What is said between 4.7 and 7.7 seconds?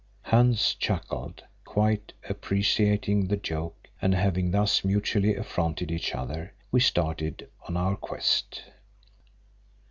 mutually affronted each other, we started